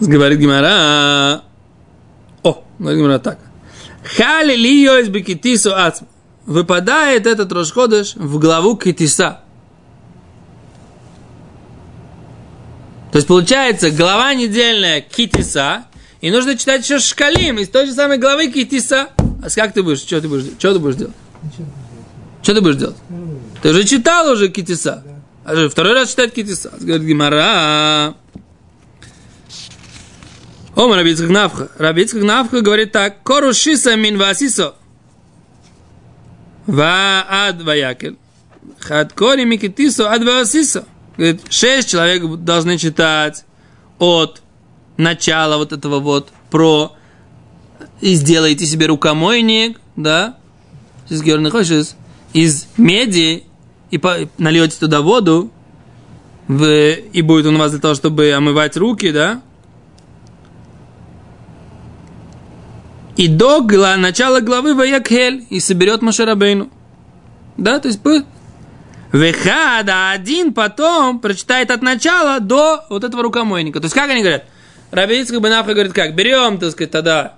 Говорит 0.00 0.38
Гимара. 0.38 1.42
О, 2.84 2.94
говорит 2.94 3.22
так. 3.22 3.38
Хали 4.04 4.54
лио 4.54 4.98
из 4.98 5.08
бекитису 5.08 5.74
ацм. 5.74 6.04
Выпадает 6.46 7.26
этот 7.26 7.50
Рошходыш 7.52 8.14
в 8.16 8.38
главу 8.38 8.76
Китиса. 8.76 9.40
То 13.10 13.16
есть 13.16 13.28
получается 13.28 13.90
глава 13.90 14.34
недельная 14.34 15.00
Китиса, 15.00 15.86
и 16.20 16.30
нужно 16.30 16.58
читать 16.58 16.82
еще 16.82 16.98
Шкалим 16.98 17.58
из 17.58 17.68
той 17.68 17.86
же 17.86 17.92
самой 17.92 18.18
главы 18.18 18.48
Китиса. 18.48 19.08
А 19.16 19.48
как 19.54 19.72
ты 19.72 19.82
будешь? 19.82 20.00
Что 20.00 20.20
ты 20.20 20.28
будешь, 20.28 20.50
что 20.58 20.74
ты 20.74 20.78
будешь 20.78 20.96
делать? 20.96 21.14
Что 22.42 22.54
ты 22.54 22.60
будешь 22.60 22.76
делать? 22.76 22.96
Ты 23.62 23.70
уже 23.70 23.84
читал 23.84 24.30
уже 24.30 24.48
Китиса. 24.48 25.02
А 25.44 25.54
же 25.54 25.70
второй 25.70 25.94
раз 25.94 26.10
читать 26.10 26.34
Китиса. 26.34 26.72
Говорит 26.78 27.06
Гимара. 27.06 28.14
Ома 30.76 30.96
Рабицкак 30.96 31.30
Навха. 31.30 31.68
Рабицкак 31.78 32.22
Навха 32.22 32.60
говорит 32.60 32.92
так. 32.92 33.22
Кору 33.22 33.52
шиса 33.52 33.96
мин 33.96 34.18
васисо. 34.18 34.74
Ва 36.66 37.24
ад 37.28 37.62
ваякель. 37.62 38.16
Хад 38.80 39.12
кори 39.12 39.44
микитисо 39.44 40.10
ад 40.10 40.24
васисо. 40.24 40.84
Говорит, 41.16 41.42
шесть 41.48 41.90
человек 41.90 42.24
должны 42.38 42.76
читать 42.76 43.44
от 43.98 44.42
начала 44.96 45.58
вот 45.58 45.72
этого 45.72 46.00
вот 46.00 46.30
про 46.50 46.96
и 48.00 48.14
сделайте 48.14 48.66
себе 48.66 48.86
рукомойник, 48.86 49.80
да, 49.96 50.36
из 51.08 51.22
хочешь 51.50 51.90
из 52.32 52.66
меди 52.76 53.44
и 53.90 54.00
нальете 54.38 54.76
туда 54.78 55.00
воду, 55.00 55.50
в, 56.48 56.64
и 56.64 57.22
будет 57.22 57.46
он 57.46 57.56
у 57.56 57.58
вас 57.58 57.70
для 57.70 57.80
того, 57.80 57.94
чтобы 57.94 58.32
омывать 58.32 58.76
руки, 58.76 59.12
да, 59.12 59.40
и 63.16 63.28
до 63.28 63.60
начала 63.96 64.40
главы 64.40 64.74
Ваякхель 64.74 65.46
и 65.50 65.60
соберет 65.60 66.02
Машарабейну. 66.02 66.70
Да, 67.56 67.78
то 67.78 67.88
есть 67.88 68.00
будет 68.02 68.24
Вехада 69.12 70.10
один 70.10 70.52
потом 70.52 71.20
прочитает 71.20 71.70
от 71.70 71.82
начала 71.82 72.40
до 72.40 72.84
вот 72.90 73.04
этого 73.04 73.22
рукомойника. 73.22 73.78
То 73.78 73.84
есть, 73.84 73.94
как 73.94 74.10
они 74.10 74.22
говорят? 74.22 74.44
Рабицкий 74.90 75.38
Бенафа 75.38 75.72
говорит, 75.72 75.92
как? 75.92 76.16
Берем, 76.16 76.58
так 76.58 76.72
сказать, 76.72 76.90
тогда 76.90 77.34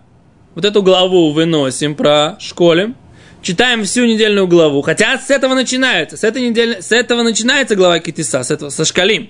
вот 0.54 0.64
эту 0.64 0.82
главу 0.82 1.32
выносим 1.32 1.94
про 1.94 2.36
школем, 2.40 2.96
читаем 3.42 3.84
всю 3.84 4.06
недельную 4.06 4.46
главу, 4.46 4.80
хотя 4.80 5.18
с 5.18 5.30
этого 5.30 5.54
начинается, 5.54 6.16
с, 6.16 6.24
этой 6.24 6.48
недели, 6.48 6.80
с 6.80 6.92
этого 6.92 7.22
начинается 7.22 7.76
глава 7.76 7.98
Китиса, 7.98 8.42
с 8.42 8.50
этого, 8.50 8.70
со 8.70 8.86
шкалим. 8.86 9.28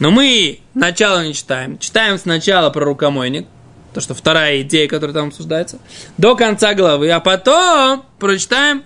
Но 0.00 0.10
мы 0.10 0.58
начало 0.74 1.24
не 1.24 1.34
читаем, 1.34 1.78
читаем 1.78 2.18
сначала 2.18 2.70
про 2.70 2.84
рукомойник, 2.84 3.46
то, 3.94 4.00
что 4.00 4.14
вторая 4.14 4.60
идея, 4.62 4.88
которая 4.88 5.14
там 5.14 5.28
обсуждается, 5.28 5.78
до 6.18 6.36
конца 6.36 6.74
главы, 6.74 7.10
а 7.10 7.20
потом 7.20 8.04
прочитаем 8.18 8.82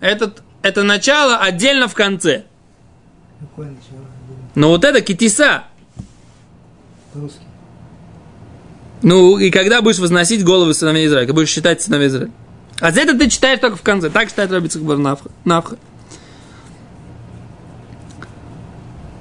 этот 0.00 0.42
это 0.62 0.82
начало 0.82 1.36
отдельно 1.36 1.86
в 1.86 1.94
конце. 1.94 2.44
Какое 3.40 3.68
начало? 3.68 4.06
Ну 4.54 4.68
вот 4.68 4.84
это 4.84 5.00
китиса. 5.00 5.64
Русский. 7.14 7.44
Ну, 9.02 9.38
и 9.38 9.50
когда 9.50 9.80
будешь 9.80 9.98
возносить 9.98 10.44
головы 10.44 10.74
сыновей 10.74 11.06
Израиля, 11.06 11.26
когда 11.26 11.40
будешь 11.40 11.50
считать 11.50 11.80
сыновей 11.80 12.08
Израиля. 12.08 12.32
А 12.80 12.90
за 12.90 13.02
это 13.02 13.16
ты 13.16 13.30
читаешь 13.30 13.60
только 13.60 13.76
в 13.76 13.82
конце. 13.82 14.10
Так 14.10 14.28
считает 14.28 14.50
Рабицах 14.50 14.82
Барнавха. 14.82 15.30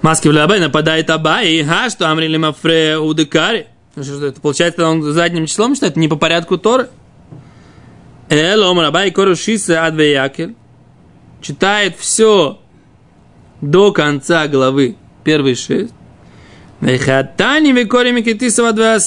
Маски 0.02 0.28
в 0.28 0.32
Лабай 0.32 0.60
нападает 0.60 1.10
Абай, 1.10 1.64
ха, 1.64 1.90
что 1.90 2.10
Амрили 2.10 2.38
Мафре 2.38 2.98
Удекари. 2.98 3.68
Ну, 3.98 4.04
что 4.04 4.28
это? 4.28 4.40
Получается, 4.40 4.88
он 4.88 5.02
задним 5.02 5.48
числом 5.48 5.74
считает, 5.74 5.96
не 5.96 6.08
по 6.08 6.18
порядку 6.18 6.60
Торы. 6.60 6.90
Элом 8.30 8.80
Рабай 8.80 9.10
Корушиса 9.10 9.88
Адвеякель 9.88 10.56
читает 11.42 11.96
все 11.98 12.60
до 13.60 13.92
конца 13.92 14.48
главы, 14.48 14.98
первые 15.24 15.56
шесть, 15.56 15.94
Вехатани 16.80 17.72
векорими 17.72 18.22
китисова 18.22 18.72
два. 18.72 19.00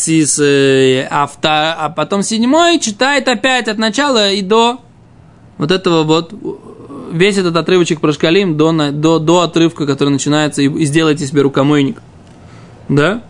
А, 1.13 1.89
потом 1.91 2.25
седьмой 2.25 2.81
читает 2.81 3.29
опять 3.29 3.69
от 3.69 3.79
начала 3.79 4.33
и 4.33 4.43
до 4.43 4.81
вот 5.57 5.71
этого 5.71 6.03
вот 6.03 6.35
весь 7.13 7.39
этот 7.39 7.55
отрывочек 7.55 8.01
про 8.01 8.13
шкалим 8.13 8.57
до, 8.57 8.91
до, 8.91 9.21
до 9.21 9.43
отрывка, 9.43 9.87
который 9.87 10.09
начинается, 10.09 10.63
и, 10.63 10.69
и 10.69 10.85
сделайте 10.85 11.29
себе 11.29 11.43
рукомойник. 11.43 12.03
Да? 12.89 13.23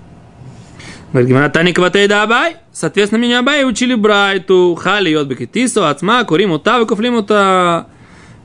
Тани 1.12 1.72
кватейда 1.72 2.22
абай. 2.22 2.56
Соответственно, 2.72 3.20
меня 3.20 3.40
абай 3.40 3.64
учили 3.64 3.94
брайту. 3.94 4.78
Хали 4.80 5.10
йод 5.10 5.26
бекитису, 5.26 5.84
ацма, 5.84 6.24
курим 6.24 6.52
утавы, 6.52 6.86
куфлимута. 6.86 7.86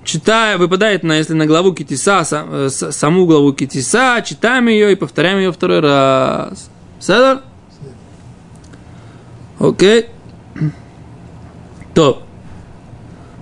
Читая, 0.03 0.57
выпадает 0.57 1.03
на, 1.03 1.17
если 1.17 1.33
на 1.33 1.47
главу 1.47 1.73
китиса, 1.73 2.23
сам, 2.23 2.69
саму 2.69 3.25
главу 3.25 3.53
китиса, 3.53 4.21
читаем 4.23 4.67
ее 4.67 4.91
и 4.91 4.95
повторяем 4.95 5.39
ее 5.39 5.51
второй 5.51 5.79
раз. 5.79 6.69
Седер? 6.99 7.41
Окей. 9.59 10.07
То. 11.95 12.21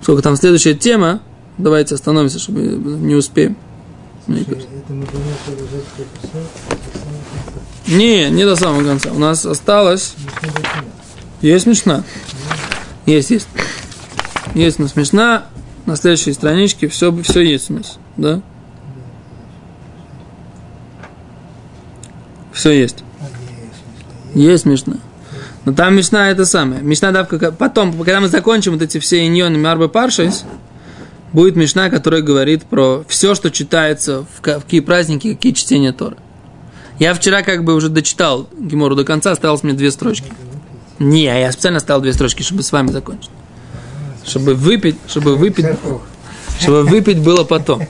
Сколько 0.00 0.22
там 0.22 0.36
следующая 0.36 0.74
тема? 0.74 1.20
Давайте 1.58 1.94
остановимся, 1.94 2.38
чтобы 2.38 2.60
не 2.62 3.14
успеем. 3.14 3.56
Не, 7.86 8.30
не 8.30 8.44
до 8.44 8.56
самого 8.56 8.84
конца. 8.84 9.10
У 9.12 9.18
нас 9.18 9.44
осталось... 9.44 10.14
Есть 11.40 11.64
смешна? 11.64 12.04
Есть, 13.04 13.30
есть. 13.30 13.48
Есть, 14.54 14.78
но 14.78 14.88
смешна. 14.88 15.46
На 15.84 15.96
следующей 15.96 16.32
страничке 16.32 16.88
все, 16.88 17.14
все 17.22 17.42
есть 17.42 17.70
у 17.70 17.74
нас, 17.74 17.98
да? 18.16 18.40
Все 22.52 22.70
есть. 22.70 23.04
Есть 24.34 24.62
смешно. 24.62 24.94
Но 25.66 25.72
там 25.72 25.96
Мишна 25.96 26.30
это 26.30 26.46
самое. 26.46 26.80
Мишна 26.82 27.10
давка 27.12 27.52
потом, 27.52 27.92
когда 27.98 28.20
мы 28.20 28.28
закончим 28.28 28.72
вот 28.72 28.82
эти 28.82 28.98
все 28.98 29.26
иньоны 29.26 29.58
Марбы 29.58 29.88
Паршис, 29.88 30.44
будет 31.32 31.56
Мишна, 31.56 31.90
которая 31.90 32.22
говорит 32.22 32.64
про 32.64 33.04
все, 33.08 33.34
что 33.34 33.50
читается 33.50 34.24
в 34.36 34.40
какие 34.40 34.80
праздники, 34.80 35.34
какие 35.34 35.52
чтения 35.52 35.92
Тора. 35.92 36.16
Я 36.98 37.14
вчера 37.14 37.42
как 37.42 37.64
бы 37.64 37.74
уже 37.74 37.88
дочитал 37.88 38.48
Гемору 38.58 38.94
до 38.94 39.04
конца, 39.04 39.32
осталось 39.32 39.62
мне 39.62 39.72
две 39.72 39.90
строчки. 39.90 40.32
Не, 40.98 41.24
я 41.24 41.50
специально 41.50 41.78
оставил 41.78 42.00
две 42.00 42.12
строчки, 42.12 42.42
чтобы 42.42 42.62
с 42.62 42.70
вами 42.70 42.90
закончить. 42.90 43.30
Чтобы 44.24 44.54
выпить, 44.54 44.96
чтобы 45.08 45.36
выпить, 45.36 45.66
чтобы 46.60 46.84
выпить 46.84 47.18
было 47.18 47.44
потом. 47.44 47.82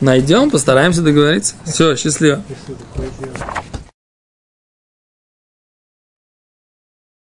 Найдем, 0.00 0.50
постараемся 0.50 1.02
договориться. 1.02 1.54
Все, 1.64 1.96
счастливо. 1.96 2.42